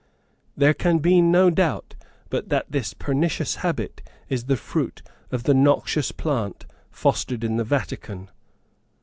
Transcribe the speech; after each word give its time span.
There 0.57 0.73
can 0.73 0.97
be 0.97 1.21
no 1.21 1.51
doubt 1.51 1.93
but 2.31 2.49
that 2.49 2.71
this 2.71 2.91
pernicious 2.91 3.57
habit, 3.57 4.01
is 4.29 4.45
the 4.45 4.57
fruit 4.57 5.03
of 5.31 5.43
the 5.43 5.53
noxious 5.53 6.11
plant 6.11 6.65
fostered 6.89 7.43
in 7.43 7.57
the 7.57 7.63
Vatican. 7.63 8.31